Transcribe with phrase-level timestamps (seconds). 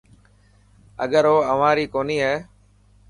[1.03, 2.35] اگر او اوهان ري ڪوني هي.